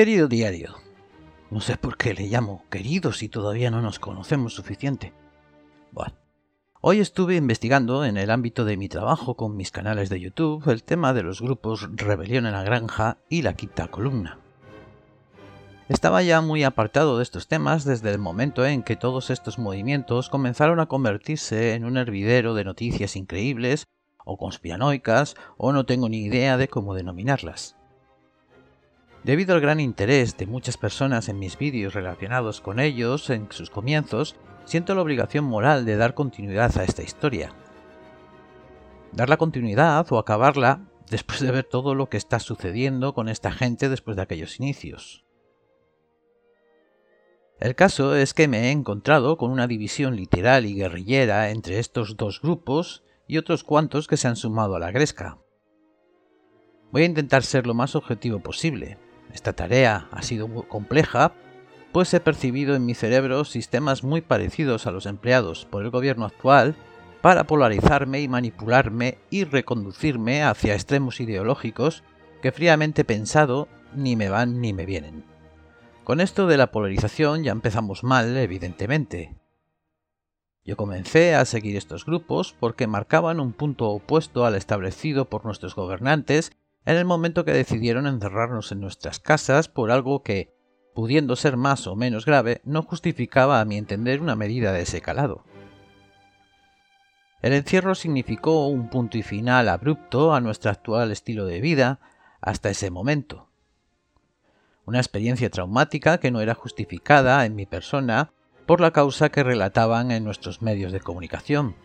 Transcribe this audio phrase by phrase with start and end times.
[0.00, 0.76] Querido diario,
[1.50, 5.12] no sé por qué le llamo querido si todavía no nos conocemos suficiente.
[5.92, 6.14] Bueno,
[6.80, 10.84] hoy estuve investigando en el ámbito de mi trabajo con mis canales de YouTube el
[10.84, 14.38] tema de los grupos Rebelión en la Granja y La Quinta Columna.
[15.90, 20.30] Estaba ya muy apartado de estos temas desde el momento en que todos estos movimientos
[20.30, 23.84] comenzaron a convertirse en un hervidero de noticias increíbles
[24.24, 27.76] o conspiranoicas o no tengo ni idea de cómo denominarlas.
[29.22, 33.68] Debido al gran interés de muchas personas en mis vídeos relacionados con ellos en sus
[33.68, 37.52] comienzos, siento la obligación moral de dar continuidad a esta historia.
[39.12, 43.52] Dar la continuidad o acabarla después de ver todo lo que está sucediendo con esta
[43.52, 45.24] gente después de aquellos inicios.
[47.58, 52.16] El caso es que me he encontrado con una división literal y guerrillera entre estos
[52.16, 55.36] dos grupos y otros cuantos que se han sumado a la gresca.
[56.90, 58.96] Voy a intentar ser lo más objetivo posible.
[59.32, 61.32] Esta tarea ha sido muy compleja,
[61.92, 66.24] pues he percibido en mi cerebro sistemas muy parecidos a los empleados por el gobierno
[66.24, 66.76] actual
[67.20, 72.02] para polarizarme y manipularme y reconducirme hacia extremos ideológicos
[72.42, 75.24] que fríamente pensado ni me van ni me vienen.
[76.04, 79.36] Con esto de la polarización ya empezamos mal, evidentemente.
[80.64, 85.74] Yo comencé a seguir estos grupos porque marcaban un punto opuesto al establecido por nuestros
[85.74, 86.52] gobernantes
[86.84, 90.54] en el momento que decidieron encerrarnos en nuestras casas por algo que,
[90.94, 95.00] pudiendo ser más o menos grave, no justificaba a mi entender una medida de ese
[95.00, 95.44] calado.
[97.42, 102.00] El encierro significó un punto y final abrupto a nuestro actual estilo de vida
[102.40, 103.50] hasta ese momento
[104.90, 108.32] una experiencia traumática que no era justificada en mi persona
[108.66, 111.76] por la causa que relataban en nuestros medios de comunicación.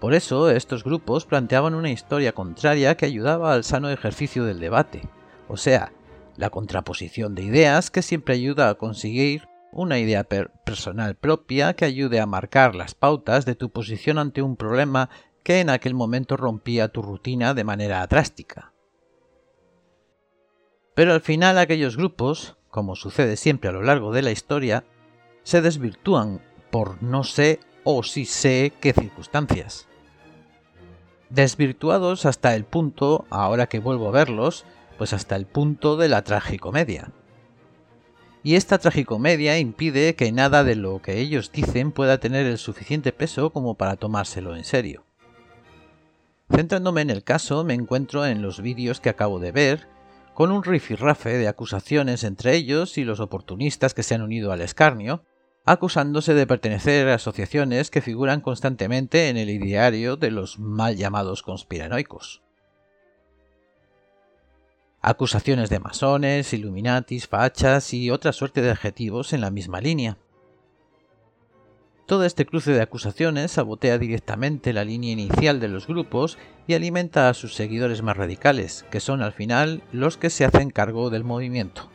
[0.00, 5.02] Por eso, estos grupos planteaban una historia contraria que ayudaba al sano ejercicio del debate,
[5.46, 5.92] o sea,
[6.36, 12.18] la contraposición de ideas que siempre ayuda a conseguir una idea personal propia que ayude
[12.18, 15.10] a marcar las pautas de tu posición ante un problema
[15.42, 18.72] que en aquel momento rompía tu rutina de manera drástica.
[20.94, 24.84] Pero al final aquellos grupos, como sucede siempre a lo largo de la historia,
[25.42, 29.89] se desvirtúan por no sé o sí sé qué circunstancias.
[31.30, 34.64] Desvirtuados hasta el punto, ahora que vuelvo a verlos,
[34.98, 37.12] pues hasta el punto de la tragicomedia.
[38.42, 43.12] Y esta tragicomedia impide que nada de lo que ellos dicen pueda tener el suficiente
[43.12, 45.04] peso como para tomárselo en serio.
[46.50, 49.86] Centrándome en el caso, me encuentro en los vídeos que acabo de ver,
[50.34, 54.62] con un rifirrafe de acusaciones entre ellos y los oportunistas que se han unido al
[54.62, 55.22] escarnio,
[55.70, 61.44] acusándose de pertenecer a asociaciones que figuran constantemente en el ideario de los mal llamados
[61.44, 62.42] conspiranoicos.
[65.00, 70.18] Acusaciones de masones, illuminatis, fachas y otra suerte de adjetivos en la misma línea.
[72.04, 76.36] Todo este cruce de acusaciones sabotea directamente la línea inicial de los grupos
[76.66, 80.70] y alimenta a sus seguidores más radicales, que son al final los que se hacen
[80.70, 81.88] cargo del movimiento.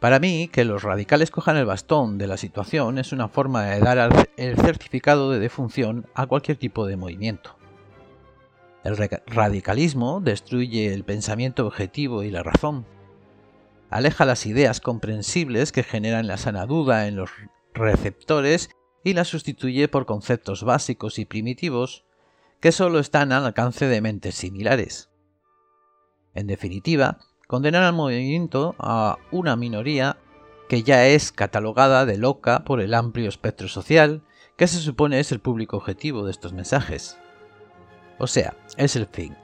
[0.00, 3.80] Para mí, que los radicales cojan el bastón de la situación es una forma de
[3.80, 7.56] dar el certificado de defunción a cualquier tipo de movimiento.
[8.84, 12.86] El radicalismo destruye el pensamiento objetivo y la razón.
[13.90, 17.30] Aleja las ideas comprensibles que generan la sana duda en los
[17.74, 18.70] receptores
[19.02, 22.04] y la sustituye por conceptos básicos y primitivos
[22.60, 25.10] que solo están al alcance de mentes similares.
[26.34, 30.18] En definitiva, condenan al movimiento a una minoría
[30.68, 34.22] que ya es catalogada de loca por el amplio espectro social
[34.56, 37.18] que se supone es el público objetivo de estos mensajes.
[38.18, 39.34] O sea, es el fin.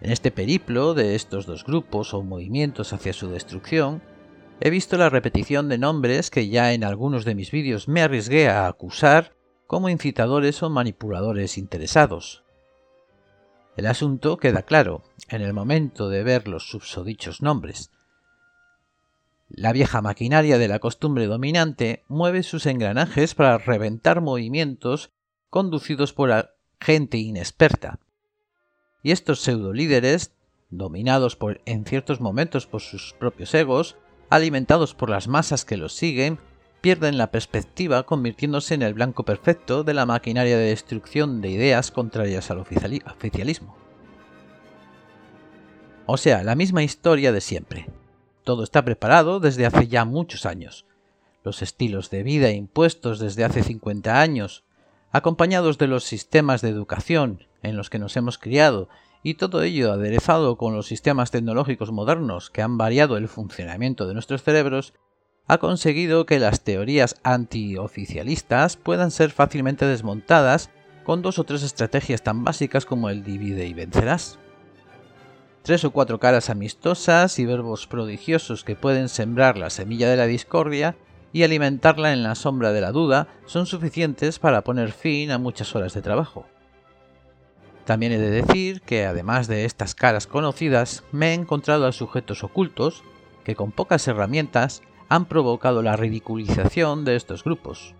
[0.00, 4.02] En este periplo de estos dos grupos o movimientos hacia su destrucción,
[4.60, 8.48] he visto la repetición de nombres que ya en algunos de mis vídeos me arriesgué
[8.48, 9.36] a acusar
[9.68, 12.42] como incitadores o manipuladores interesados.
[13.78, 17.92] El asunto queda claro en el momento de ver los subsodichos nombres.
[19.48, 25.12] La vieja maquinaria de la costumbre dominante mueve sus engranajes para reventar movimientos
[25.48, 28.00] conducidos por gente inexperta.
[29.04, 30.32] Y estos pseudolíderes,
[30.70, 33.96] dominados por, en ciertos momentos por sus propios egos,
[34.28, 36.40] alimentados por las masas que los siguen,
[36.80, 41.90] pierden la perspectiva convirtiéndose en el blanco perfecto de la maquinaria de destrucción de ideas
[41.90, 43.76] contrarias al oficialismo.
[46.06, 47.86] O sea, la misma historia de siempre.
[48.44, 50.86] Todo está preparado desde hace ya muchos años.
[51.44, 54.64] Los estilos de vida impuestos desde hace 50 años,
[55.12, 58.88] acompañados de los sistemas de educación en los que nos hemos criado
[59.22, 64.14] y todo ello aderezado con los sistemas tecnológicos modernos que han variado el funcionamiento de
[64.14, 64.94] nuestros cerebros,
[65.48, 70.70] ha conseguido que las teorías antioficialistas puedan ser fácilmente desmontadas
[71.04, 74.38] con dos o tres estrategias tan básicas como el divide y vencerás.
[75.62, 80.26] Tres o cuatro caras amistosas y verbos prodigiosos que pueden sembrar la semilla de la
[80.26, 80.96] discordia
[81.32, 85.74] y alimentarla en la sombra de la duda son suficientes para poner fin a muchas
[85.74, 86.46] horas de trabajo.
[87.86, 92.44] También he de decir que además de estas caras conocidas, me he encontrado a sujetos
[92.44, 93.02] ocultos
[93.44, 97.94] que con pocas herramientas han provocado la ridiculización de estos grupos.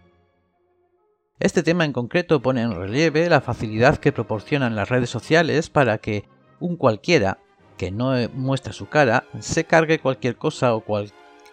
[1.40, 5.99] Este tema en concreto pone en relieve la facilidad que proporcionan las redes sociales para
[5.99, 6.25] que
[6.60, 7.38] un cualquiera
[7.76, 10.84] que no muestra su cara se cargue cualquier cosa o,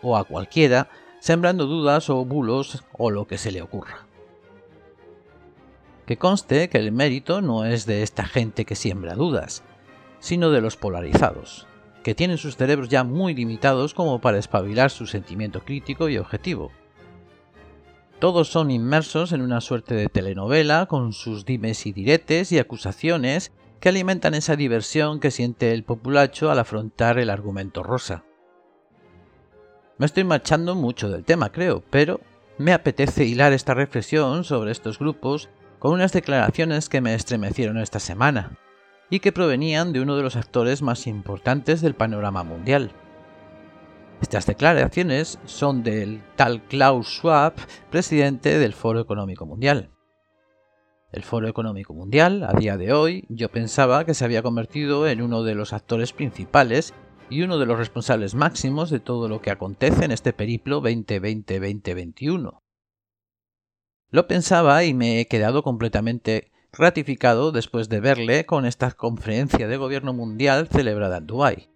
[0.01, 4.07] o a cualquiera, sembrando dudas o bulos o lo que se le ocurra.
[6.07, 9.63] Que conste que el mérito no es de esta gente que siembra dudas,
[10.19, 11.67] sino de los polarizados,
[12.05, 16.71] que tienen sus cerebros ya muy limitados como para espabilar su sentimiento crítico y objetivo.
[18.19, 23.51] Todos son inmersos en una suerte de telenovela con sus dimes y diretes y acusaciones
[23.79, 28.23] que alimentan esa diversión que siente el populacho al afrontar el argumento rosa.
[29.97, 32.21] Me estoy marchando mucho del tema, creo, pero
[32.59, 35.49] me apetece hilar esta reflexión sobre estos grupos
[35.79, 38.59] con unas declaraciones que me estremecieron esta semana,
[39.09, 42.91] y que provenían de uno de los actores más importantes del panorama mundial.
[44.21, 47.53] Estas declaraciones son del tal Klaus Schwab,
[47.91, 49.91] presidente del Foro Económico Mundial.
[51.11, 55.21] El Foro Económico Mundial, a día de hoy, yo pensaba que se había convertido en
[55.21, 56.93] uno de los actores principales
[57.29, 62.59] y uno de los responsables máximos de todo lo que acontece en este periplo 2020-2021.
[64.09, 69.77] Lo pensaba y me he quedado completamente ratificado después de verle con esta conferencia de
[69.77, 71.69] gobierno mundial celebrada en Dubái.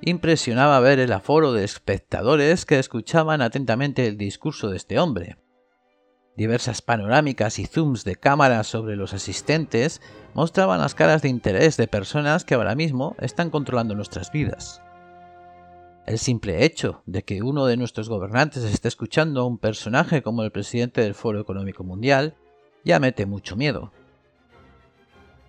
[0.00, 5.36] Impresionaba ver el aforo de espectadores que escuchaban atentamente el discurso de este hombre.
[6.36, 10.00] Diversas panorámicas y zooms de cámaras sobre los asistentes
[10.34, 14.82] mostraban las caras de interés de personas que ahora mismo están controlando nuestras vidas.
[16.04, 20.42] El simple hecho de que uno de nuestros gobernantes esté escuchando a un personaje como
[20.42, 22.36] el presidente del Foro Económico Mundial
[22.84, 23.92] ya mete mucho miedo.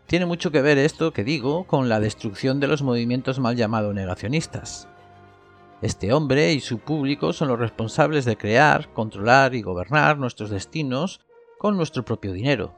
[0.07, 3.95] Tiene mucho que ver esto que digo con la destrucción de los movimientos mal llamados
[3.95, 4.87] negacionistas.
[5.81, 11.21] Este hombre y su público son los responsables de crear, controlar y gobernar nuestros destinos
[11.57, 12.75] con nuestro propio dinero.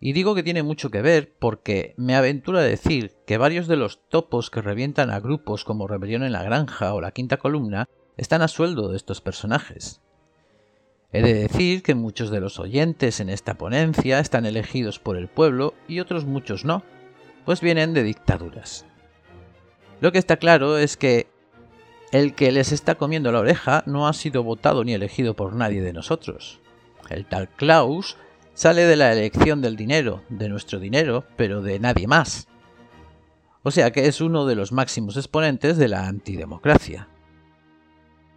[0.00, 3.76] Y digo que tiene mucho que ver porque me aventuro a decir que varios de
[3.76, 7.88] los topos que revientan a grupos como Rebelión en la Granja o la Quinta Columna
[8.16, 10.00] están a sueldo de estos personajes.
[11.10, 15.28] He de decir que muchos de los oyentes en esta ponencia están elegidos por el
[15.28, 16.82] pueblo y otros muchos no,
[17.46, 18.84] pues vienen de dictaduras.
[20.00, 21.26] Lo que está claro es que
[22.12, 25.80] el que les está comiendo la oreja no ha sido votado ni elegido por nadie
[25.80, 26.60] de nosotros.
[27.08, 28.18] El tal Klaus
[28.52, 32.48] sale de la elección del dinero, de nuestro dinero, pero de nadie más.
[33.62, 37.08] O sea que es uno de los máximos exponentes de la antidemocracia.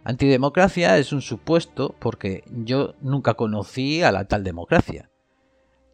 [0.04, 5.10] Antidemocracia es un supuesto porque yo nunca conocí a la tal democracia.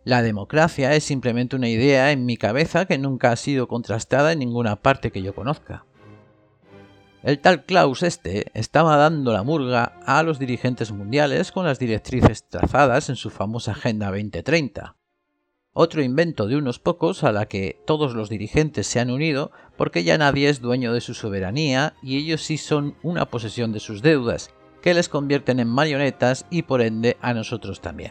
[0.05, 4.39] La democracia es simplemente una idea en mi cabeza que nunca ha sido contrastada en
[4.39, 5.85] ninguna parte que yo conozca.
[7.23, 12.49] El tal Klaus este estaba dando la murga a los dirigentes mundiales con las directrices
[12.49, 14.97] trazadas en su famosa Agenda 2030.
[15.81, 20.03] Otro invento de unos pocos a la que todos los dirigentes se han unido porque
[20.03, 24.03] ya nadie es dueño de su soberanía y ellos sí son una posesión de sus
[24.03, 24.51] deudas,
[24.83, 28.11] que les convierten en marionetas y por ende a nosotros también.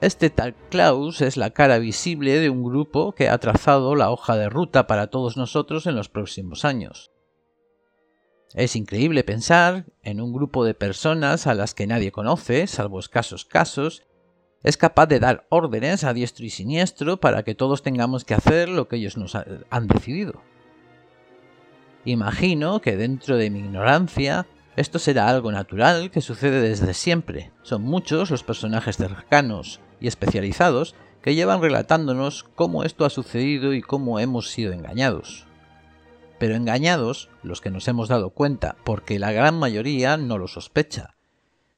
[0.00, 4.38] Este tal Klaus es la cara visible de un grupo que ha trazado la hoja
[4.38, 7.12] de ruta para todos nosotros en los próximos años.
[8.54, 13.44] Es increíble pensar en un grupo de personas a las que nadie conoce, salvo escasos
[13.44, 14.04] casos,
[14.62, 18.68] es capaz de dar órdenes a diestro y siniestro para que todos tengamos que hacer
[18.68, 20.42] lo que ellos nos han decidido.
[22.04, 27.50] Imagino que dentro de mi ignorancia esto será algo natural que sucede desde siempre.
[27.62, 33.82] Son muchos los personajes cercanos y especializados que llevan relatándonos cómo esto ha sucedido y
[33.82, 35.46] cómo hemos sido engañados
[36.42, 41.14] pero engañados los que nos hemos dado cuenta, porque la gran mayoría no lo sospecha.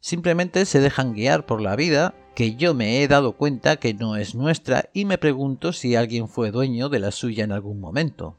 [0.00, 4.16] Simplemente se dejan guiar por la vida, que yo me he dado cuenta que no
[4.16, 8.36] es nuestra y me pregunto si alguien fue dueño de la suya en algún momento.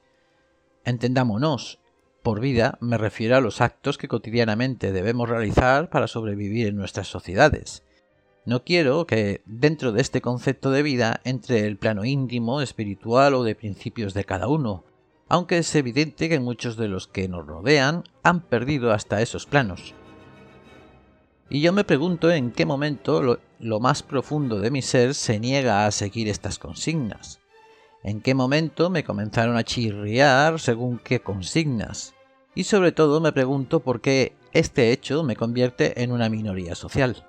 [0.83, 1.79] Entendámonos,
[2.21, 7.07] por vida me refiero a los actos que cotidianamente debemos realizar para sobrevivir en nuestras
[7.07, 7.83] sociedades.
[8.45, 13.43] No quiero que dentro de este concepto de vida entre el plano íntimo, espiritual o
[13.43, 14.83] de principios de cada uno,
[15.29, 19.95] aunque es evidente que muchos de los que nos rodean han perdido hasta esos planos.
[21.49, 25.85] Y yo me pregunto en qué momento lo, más profundo de mi ser se niega
[25.85, 27.39] a seguir estas consignas.
[28.03, 32.15] En qué momento me comenzaron a chirriar según qué consignas.
[32.55, 37.27] Y sobre todo me pregunto por qué este hecho me convierte en una minoría social.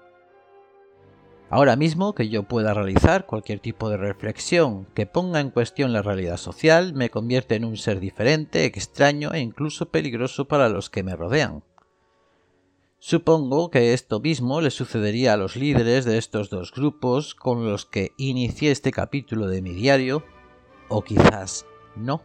[1.48, 6.02] Ahora mismo que yo pueda realizar cualquier tipo de reflexión que ponga en cuestión la
[6.02, 11.02] realidad social me convierte en un ser diferente, extraño e incluso peligroso para los que
[11.02, 11.62] me rodean.
[13.08, 17.86] Supongo que esto mismo le sucedería a los líderes de estos dos grupos con los
[17.86, 20.24] que inicié este capítulo de mi diario,
[20.88, 22.20] o quizás no.